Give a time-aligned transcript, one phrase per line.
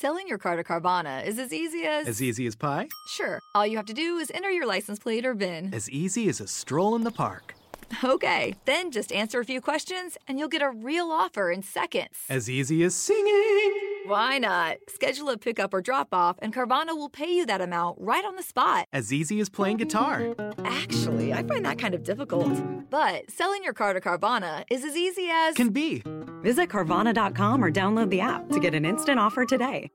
[0.00, 2.08] Selling your car to Carvana is as easy as.
[2.08, 2.88] As easy as pie?
[3.06, 3.38] Sure.
[3.54, 5.74] All you have to do is enter your license plate or VIN.
[5.74, 7.54] As easy as a stroll in the park.
[8.04, 12.16] Okay, then just answer a few questions and you'll get a real offer in seconds.
[12.28, 13.72] As easy as singing.
[14.06, 14.78] Why not?
[14.88, 18.34] Schedule a pickup or drop off, and Carvana will pay you that amount right on
[18.36, 18.86] the spot.
[18.92, 20.34] As easy as playing guitar.
[20.64, 22.50] Actually, I find that kind of difficult.
[22.90, 25.54] But selling your car to Carvana is as easy as.
[25.54, 26.02] Can be.
[26.42, 29.90] Visit Carvana.com or download the app to get an instant offer today.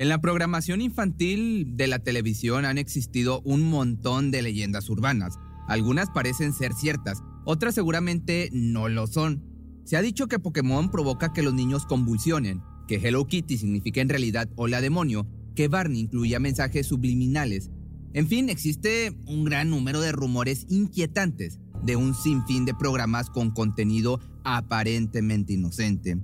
[0.00, 5.36] En la programación infantil de la televisión han existido un montón de leyendas urbanas.
[5.68, 9.44] Algunas parecen ser ciertas, otras seguramente no lo son.
[9.84, 14.08] Se ha dicho que Pokémon provoca que los niños convulsionen, que Hello Kitty significa en
[14.08, 17.70] realidad hola demonio, que Barney incluía mensajes subliminales.
[18.14, 23.50] En fin, existe un gran número de rumores inquietantes de un sinfín de programas con
[23.50, 26.18] contenido aparentemente inocente.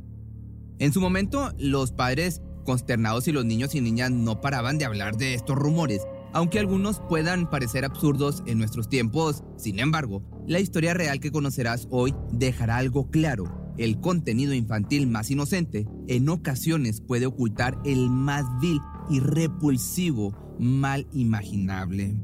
[0.78, 5.16] En su momento, los padres consternados y los niños y niñas no paraban de hablar
[5.16, 6.02] de estos rumores,
[6.34, 9.42] aunque algunos puedan parecer absurdos en nuestros tiempos.
[9.56, 15.30] Sin embargo, la historia real que conocerás hoy dejará algo claro el contenido infantil más
[15.30, 22.16] inocente en ocasiones puede ocultar el más vil y repulsivo mal imaginable.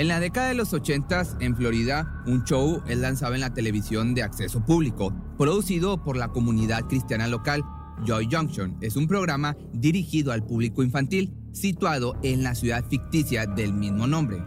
[0.00, 4.14] En la década de los 80 en Florida, un show es lanzado en la televisión
[4.14, 7.62] de acceso público, producido por la comunidad cristiana local
[8.06, 13.74] Joy Junction es un programa dirigido al público infantil situado en la ciudad ficticia del
[13.74, 14.42] mismo nombre.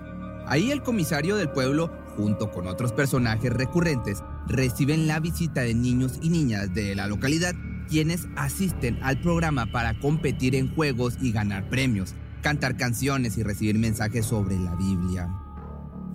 [0.47, 6.17] Ahí el comisario del pueblo, junto con otros personajes recurrentes, reciben la visita de niños
[6.23, 7.53] y niñas de la localidad,
[7.88, 13.77] quienes asisten al programa para competir en juegos y ganar premios, cantar canciones y recibir
[13.77, 15.42] mensajes sobre la Biblia.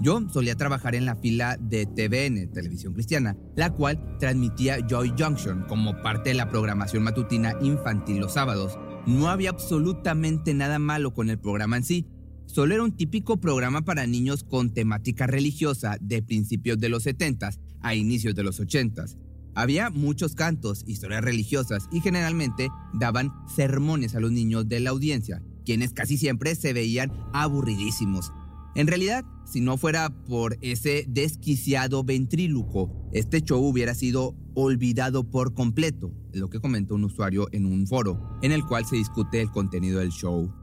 [0.01, 5.65] Yo solía trabajar en la fila de TVN, Televisión Cristiana, la cual transmitía Joy Junction
[5.69, 8.79] como parte de la programación matutina infantil los sábados.
[9.07, 12.07] No había absolutamente nada malo con el programa en sí,
[12.47, 17.59] solo era un típico programa para niños con temática religiosa de principios de los 70s
[17.81, 19.17] a inicios de los 80s.
[19.57, 25.43] Había muchos cantos, historias religiosas y generalmente daban sermones a los niños de la audiencia,
[25.65, 28.33] quienes casi siempre se veían aburridísimos
[28.79, 35.53] en realidad, si no fuera por ese desquiciado ventríluco, este show hubiera sido olvidado por
[35.53, 39.51] completo, lo que comentó un usuario en un foro, en el cual se discute el
[39.51, 40.55] contenido del show.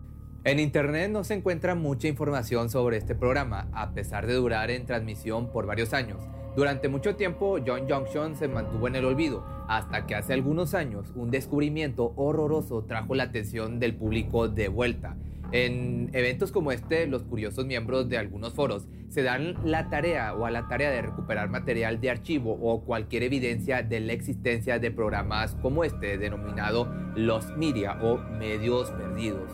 [0.45, 4.85] En internet no se encuentra mucha información sobre este programa, a pesar de durar en
[4.85, 6.21] transmisión por varios años.
[6.55, 11.11] Durante mucho tiempo, John Junction se mantuvo en el olvido, hasta que hace algunos años
[11.15, 15.17] un descubrimiento horroroso trajo la atención del público de vuelta.
[15.51, 20.45] En eventos como este, los curiosos miembros de algunos foros se dan la tarea o
[20.45, 24.91] a la tarea de recuperar material de archivo o cualquier evidencia de la existencia de
[24.91, 29.51] programas como este, denominado los media o medios perdidos.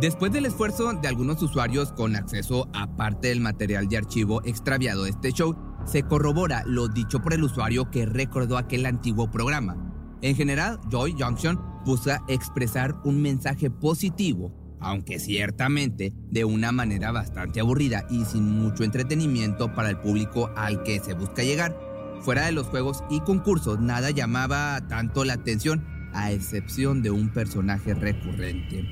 [0.00, 5.04] Después del esfuerzo de algunos usuarios con acceso a parte del material de archivo extraviado
[5.04, 9.76] de este show, se corrobora lo dicho por el usuario que recordó aquel antiguo programa.
[10.22, 17.60] En general, Joy Junction busca expresar un mensaje positivo aunque ciertamente de una manera bastante
[17.60, 21.76] aburrida y sin mucho entretenimiento para el público al que se busca llegar.
[22.20, 27.30] Fuera de los juegos y concursos, nada llamaba tanto la atención, a excepción de un
[27.30, 28.84] personaje recurrente.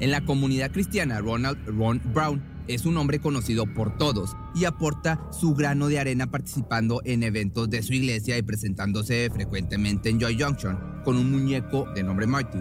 [0.00, 5.20] En la comunidad cristiana, Ronald Ron Brown es un hombre conocido por todos y aporta
[5.32, 10.40] su grano de arena participando en eventos de su iglesia y presentándose frecuentemente en Joy
[10.40, 12.58] Junction con un muñeco de nombre Marty.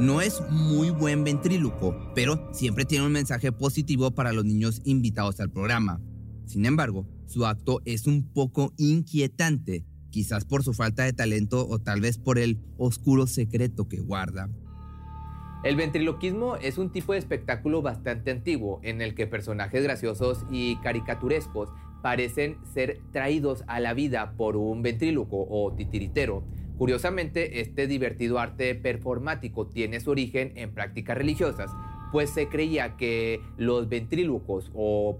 [0.00, 5.40] No es muy buen ventríloco, pero siempre tiene un mensaje positivo para los niños invitados
[5.40, 6.00] al programa.
[6.46, 11.80] Sin embargo, su acto es un poco inquietante, quizás por su falta de talento o
[11.80, 14.48] tal vez por el oscuro secreto que guarda.
[15.64, 20.76] El ventriloquismo es un tipo de espectáculo bastante antiguo en el que personajes graciosos y
[20.76, 21.70] caricaturescos
[22.02, 26.44] parecen ser traídos a la vida por un ventríloco o titiritero
[26.78, 31.72] Curiosamente, este divertido arte performático tiene su origen en prácticas religiosas,
[32.12, 35.16] pues se creía que los ventrílocos o,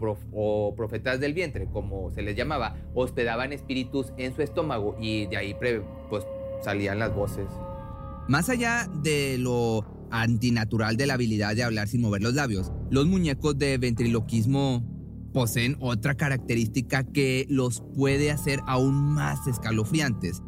[0.77, 5.57] profetas del vientre, como se les llamaba, hospedaban espíritus en su estómago y de ahí
[6.09, 6.25] pues,
[6.63, 7.47] salían las voces.
[8.29, 13.07] Más allá de lo antinatural de la habilidad de hablar sin mover los labios, los
[13.07, 14.85] muñecos de ventriloquismo
[15.33, 20.43] poseen otra característica que los puede hacer aún más escalofriantes.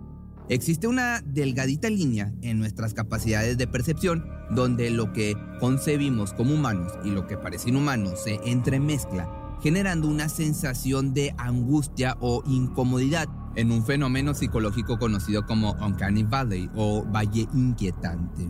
[0.50, 6.93] Existe una delgadita línea en nuestras capacidades de percepción donde lo que concebimos como humanos
[7.05, 9.31] y lo que parece inhumano se entremezcla
[9.62, 16.69] generando una sensación de angustia o incomodidad en un fenómeno psicológico conocido como Uncanny Valley
[16.75, 18.49] o Valle Inquietante.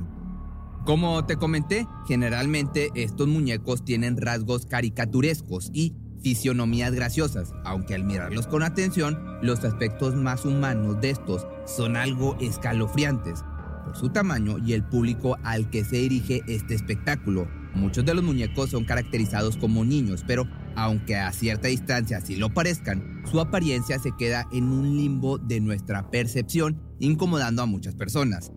[0.87, 8.47] Como te comenté, generalmente estos muñecos tienen rasgos caricaturescos y fisionomías graciosas, aunque al mirarlos
[8.47, 13.45] con atención, los aspectos más humanos de estos son algo escalofriantes
[13.85, 17.49] por su tamaño y el público al que se dirige este espectáculo.
[17.75, 20.47] Muchos de los muñecos son caracterizados como niños, pero
[20.77, 25.61] aunque a cierta distancia así lo parezcan, su apariencia se queda en un limbo de
[25.61, 28.53] nuestra percepción, incomodando a muchas personas.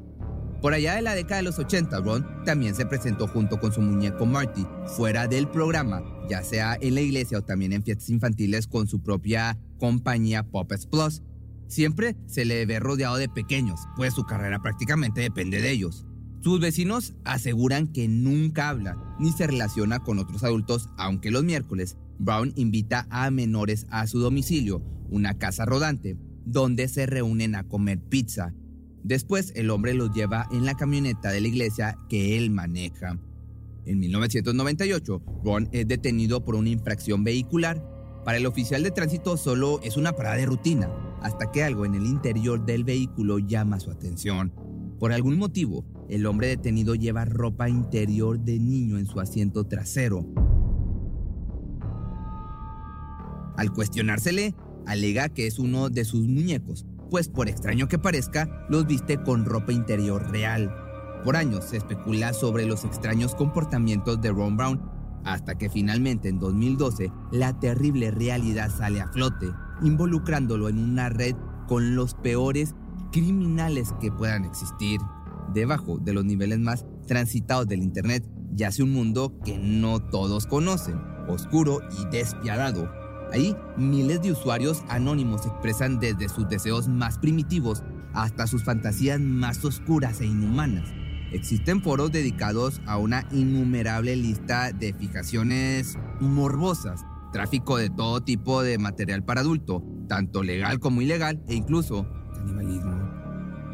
[0.62, 3.82] Por allá de la década de los 80, Ron también se presentó junto con su
[3.82, 4.66] muñeco Marty
[4.96, 9.02] fuera del programa, ya sea en la iglesia o también en fiestas infantiles con su
[9.02, 11.22] propia compañía Puppets Plus.
[11.68, 16.06] Siempre se le ve rodeado de pequeños, pues su carrera prácticamente depende de ellos.
[16.42, 21.98] Sus vecinos aseguran que nunca habla ni se relaciona con otros adultos, aunque los miércoles
[22.20, 28.00] Brown invita a menores a su domicilio, una casa rodante, donde se reúnen a comer
[28.00, 28.54] pizza
[29.04, 33.20] Después el hombre los lleva en la camioneta de la iglesia que él maneja.
[33.86, 37.84] En 1998, Ron es detenido por una infracción vehicular.
[38.24, 40.90] Para el oficial de tránsito solo es una parada de rutina,
[41.22, 44.54] hasta que algo en el interior del vehículo llama su atención.
[45.00, 50.26] Por algún motivo, el hombre detenido lleva ropa interior de niño en su asiento trasero.
[53.58, 54.56] Al cuestionársele,
[54.86, 59.46] alega que es uno de sus muñecos, pues por extraño que parezca, los viste con
[59.46, 60.74] ropa interior real.
[61.24, 64.82] Por años se especula sobre los extraños comportamientos de Ron Brown,
[65.24, 71.36] hasta que finalmente en 2012 la terrible realidad sale a flote, involucrándolo en una red
[71.68, 72.76] con los peores
[73.12, 75.00] criminales que puedan existir.
[75.54, 81.02] Debajo de los niveles más transitados del Internet yace un mundo que no todos conocen,
[81.28, 82.90] oscuro y despiadado,
[83.34, 87.82] Ahí, miles de usuarios anónimos expresan desde sus deseos más primitivos
[88.14, 91.03] hasta sus fantasías más oscuras e inhumanas.
[91.34, 97.02] Existen foros dedicados a una innumerable lista de fijaciones morbosas,
[97.32, 103.10] tráfico de todo tipo de material para adulto, tanto legal como ilegal, e incluso canibalismo.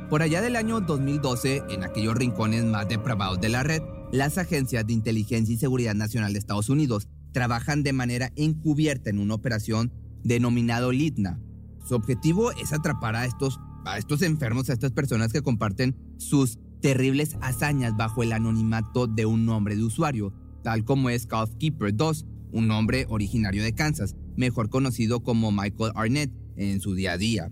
[0.09, 3.81] Por allá del año 2012, en aquellos rincones más depravados de la red,
[4.13, 9.19] las agencias de inteligencia y seguridad nacional de Estados Unidos trabajan de manera encubierta en
[9.19, 9.91] una operación
[10.23, 11.41] denominado Litna.
[11.85, 16.57] Su objetivo es atrapar a estos, a estos enfermos, a estas personas que comparten sus
[16.81, 20.33] terribles hazañas bajo el anonimato de un nombre de usuario,
[20.63, 21.27] tal como es
[21.59, 27.13] Keeper 2, un hombre originario de Kansas, mejor conocido como Michael Arnett en su día
[27.13, 27.51] a día.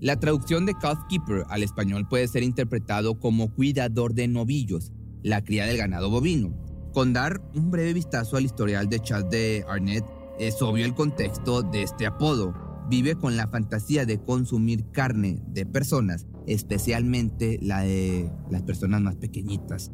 [0.00, 0.74] La traducción de
[1.08, 4.92] Keeper al español puede ser interpretado como cuidador de novillos,
[5.22, 6.54] la cría del ganado bovino.
[6.92, 10.04] Con dar un breve vistazo al historial de chat de Arnett,
[10.38, 12.54] es obvio el contexto de este apodo.
[12.88, 19.16] Vive con la fantasía de consumir carne de personas, especialmente la de las personas más
[19.16, 19.90] pequeñitas.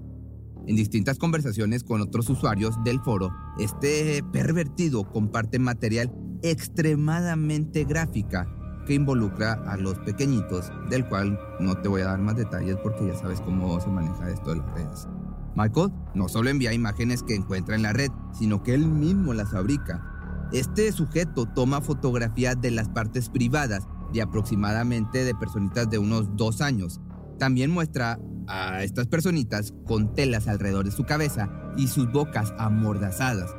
[0.67, 6.13] En distintas conversaciones con otros usuarios del foro, este pervertido comparte material
[6.43, 8.47] extremadamente gráfica
[8.87, 13.07] que involucra a los pequeñitos, del cual no te voy a dar más detalles porque
[13.07, 15.09] ya sabes cómo se maneja esto de las redes.
[15.55, 19.51] Michael no solo envía imágenes que encuentra en la red, sino que él mismo las
[19.51, 20.49] fabrica.
[20.53, 26.61] Este sujeto toma fotografías de las partes privadas de aproximadamente de personitas de unos dos
[26.61, 27.01] años.
[27.39, 33.51] También muestra a estas personitas con telas alrededor de su cabeza y sus bocas amordazadas.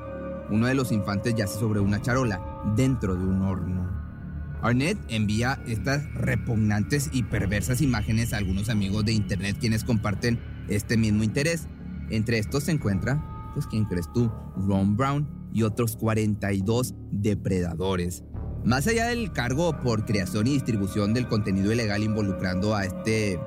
[0.50, 2.42] Uno de los infantes yace sobre una charola
[2.76, 3.92] dentro de un horno.
[4.62, 10.96] Arnett envía estas repugnantes y perversas imágenes a algunos amigos de internet quienes comparten este
[10.96, 11.68] mismo interés.
[12.10, 14.32] Entre estos se encuentra, pues, ¿quién crees tú?
[14.56, 18.24] Ron Brown y otros 42 depredadores.
[18.66, 23.38] Más allá del cargo por creación y distribución del contenido ilegal involucrando a este,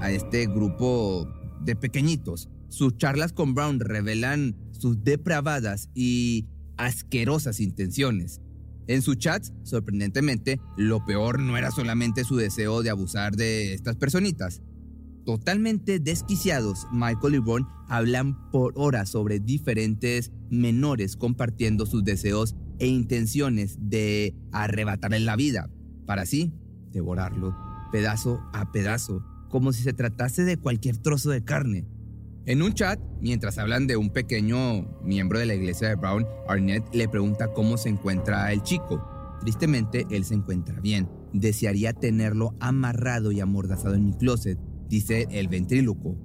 [0.00, 1.26] a este grupo
[1.62, 8.42] de pequeñitos, sus charlas con Brown revelan sus depravadas y asquerosas intenciones.
[8.86, 13.96] En sus chats, sorprendentemente, lo peor no era solamente su deseo de abusar de estas
[13.96, 14.60] personitas,
[15.24, 22.86] totalmente desquiciados, Michael y Ron hablan por horas sobre diferentes menores compartiendo sus deseos e
[22.86, 25.70] intenciones de arrebatarles la vida,
[26.06, 26.52] para así
[26.92, 27.54] devorarlo
[27.90, 31.86] pedazo a pedazo, como si se tratase de cualquier trozo de carne.
[32.46, 36.84] En un chat, mientras hablan de un pequeño miembro de la iglesia de Brown, Arnett
[36.94, 39.04] le pregunta cómo se encuentra el chico.
[39.40, 41.08] Tristemente, él se encuentra bien.
[41.32, 46.16] Desearía tenerlo amarrado y amordazado en mi closet, dice el ventríloco.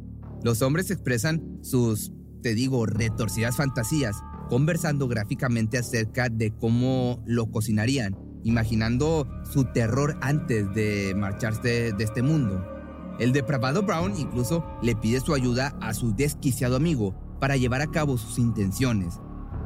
[0.43, 4.15] Los hombres expresan sus, te digo, retorcidas fantasías
[4.51, 12.21] conversando gráficamente acerca de cómo lo cocinarían, imaginando su terror antes de marcharse de este
[12.21, 12.61] mundo.
[13.17, 17.91] El depravado Brown incluso le pide su ayuda a su desquiciado amigo para llevar a
[17.91, 19.21] cabo sus intenciones.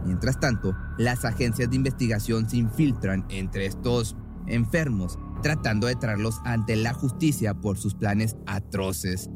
[0.06, 4.16] Mientras tanto, las agencias de investigación se infiltran entre estos
[4.46, 9.32] enfermos, tratando de traerlos ante la justicia por sus planes atroces.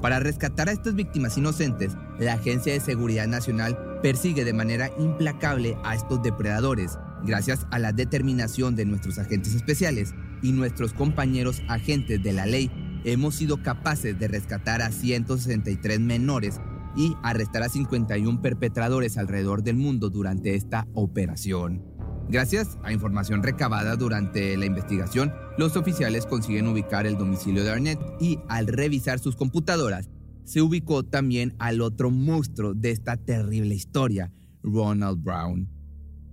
[0.00, 5.76] Para rescatar a estas víctimas inocentes, la Agencia de Seguridad Nacional persigue de manera implacable
[5.82, 12.22] a estos depredadores, gracias a la determinación de nuestros agentes especiales y nuestros compañeros agentes
[12.22, 12.70] de la ley.
[13.04, 16.60] Hemos sido capaces de rescatar a 163 menores
[16.96, 21.97] y arrestar a 51 perpetradores alrededor del mundo durante esta operación.
[22.30, 27.98] Gracias a información recabada durante la investigación, los oficiales consiguen ubicar el domicilio de Arnett
[28.20, 30.10] y al revisar sus computadoras,
[30.44, 34.30] se ubicó también al otro monstruo de esta terrible historia,
[34.62, 35.70] Ronald Brown.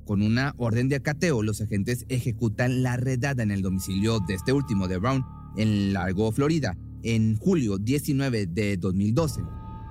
[0.05, 4.51] Con una orden de acateo, los agentes ejecutan la redada en el domicilio de este
[4.51, 5.25] último de Brown
[5.55, 9.41] en Largo, Florida, en julio 19 de 2012.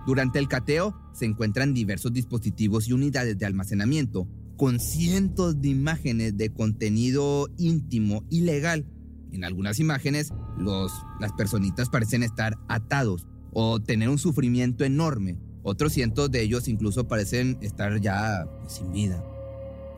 [0.07, 6.37] Durante el cateo se encuentran diversos dispositivos y unidades de almacenamiento con cientos de imágenes
[6.37, 8.87] de contenido íntimo ilegal.
[9.33, 15.39] En algunas imágenes, los, las personitas parecen estar atados o tener un sufrimiento enorme.
[15.63, 19.25] Otros cientos de ellos incluso parecen estar ya sin vida.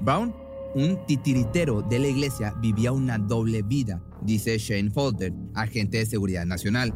[0.01, 0.35] Brown,
[0.75, 6.47] un titiritero de la iglesia, vivía una doble vida, dice Shane Folder, agente de seguridad
[6.47, 6.95] nacional.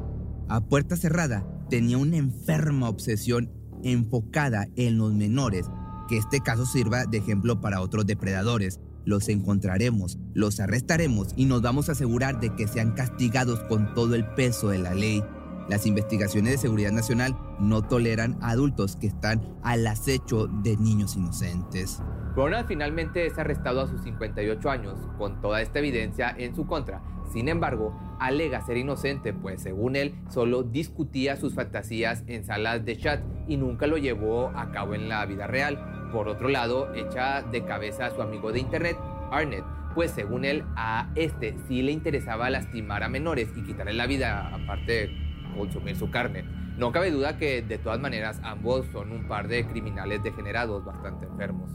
[0.48, 3.50] A puerta cerrada, tenía una enferma obsesión
[3.82, 5.66] enfocada en los menores
[6.10, 8.80] que este caso sirva de ejemplo para otros depredadores.
[9.04, 14.16] Los encontraremos, los arrestaremos y nos vamos a asegurar de que sean castigados con todo
[14.16, 15.22] el peso de la ley.
[15.68, 22.02] Las investigaciones de seguridad nacional no toleran adultos que están al acecho de niños inocentes.
[22.34, 27.02] Ronald finalmente es arrestado a sus 58 años, con toda esta evidencia en su contra.
[27.32, 32.96] Sin embargo, alega ser inocente, pues según él, solo discutía sus fantasías en salas de
[32.96, 35.99] chat y nunca lo llevó a cabo en la vida real.
[36.12, 38.96] Por otro lado, echa de cabeza a su amigo de internet,
[39.30, 39.64] Arnett,
[39.94, 44.54] pues según él, a este sí le interesaba lastimar a menores y quitarle la vida,
[44.54, 45.10] aparte de
[45.56, 46.44] consumir su carne.
[46.76, 51.26] No cabe duda que de todas maneras ambos son un par de criminales degenerados bastante
[51.26, 51.70] enfermos.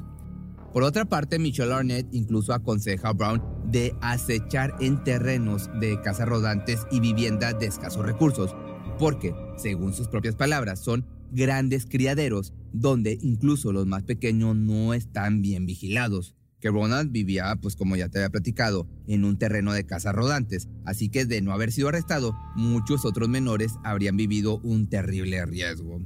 [0.74, 6.28] Por otra parte, Michelle Arnett incluso aconseja a Brown de acechar en terrenos de casas
[6.28, 8.56] rodantes y viviendas de escasos recursos,
[9.00, 15.42] porque, según sus propias palabras, son grandes criaderos donde incluso los más pequeños no están
[15.42, 16.36] bien vigilados.
[16.60, 20.68] Que Ronald vivía, pues como ya te había platicado, en un terreno de casas rodantes,
[20.84, 26.02] así que de no haber sido arrestado, muchos otros menores habrían vivido un terrible riesgo.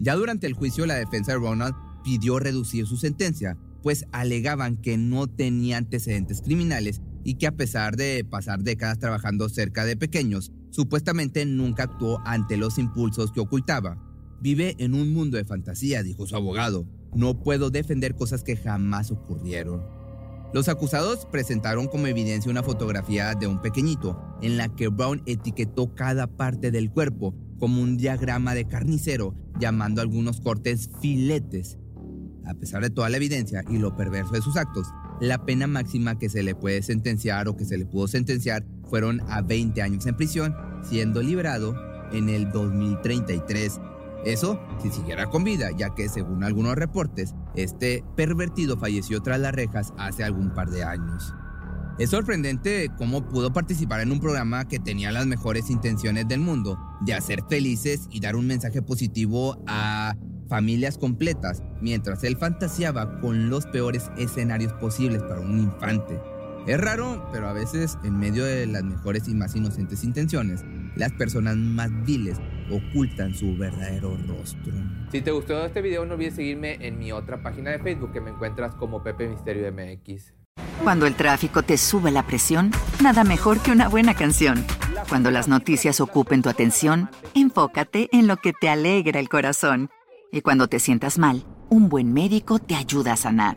[0.00, 4.96] Ya durante el juicio, la defensa de Ronald pidió reducir su sentencia, pues alegaban que
[4.96, 10.52] no tenía antecedentes criminales y que a pesar de pasar décadas trabajando cerca de pequeños,
[10.70, 14.13] supuestamente nunca actuó ante los impulsos que ocultaba.
[14.40, 16.86] Vive en un mundo de fantasía, dijo su abogado.
[17.14, 19.82] No puedo defender cosas que jamás ocurrieron.
[20.52, 25.94] Los acusados presentaron como evidencia una fotografía de un pequeñito, en la que Brown etiquetó
[25.94, 31.78] cada parte del cuerpo como un diagrama de carnicero, llamando a algunos cortes filetes.
[32.46, 34.86] A pesar de toda la evidencia y lo perverso de sus actos,
[35.20, 39.22] la pena máxima que se le puede sentenciar o que se le pudo sentenciar fueron
[39.28, 41.74] a 20 años en prisión, siendo liberado
[42.12, 43.80] en el 2033
[44.24, 49.54] eso si siguiera con vida, ya que según algunos reportes, este pervertido falleció tras las
[49.54, 51.34] rejas hace algún par de años.
[51.98, 56.76] Es sorprendente cómo pudo participar en un programa que tenía las mejores intenciones del mundo,
[57.02, 60.16] de hacer felices y dar un mensaje positivo a
[60.48, 66.20] familias completas, mientras él fantaseaba con los peores escenarios posibles para un infante.
[66.66, 70.64] Es raro, pero a veces en medio de las mejores y más inocentes intenciones,
[70.96, 72.38] las personas más viles
[72.70, 74.72] ocultan su verdadero rostro.
[75.10, 78.20] Si te gustó este video, no olvides seguirme en mi otra página de Facebook que
[78.20, 80.34] me encuentras como Pepe Misterio MX.
[80.82, 82.70] Cuando el tráfico te sube la presión,
[83.02, 84.64] nada mejor que una buena canción.
[85.08, 89.90] Cuando las noticias ocupen tu atención, enfócate en lo que te alegra el corazón.
[90.32, 93.56] Y cuando te sientas mal, un buen médico te ayuda a sanar.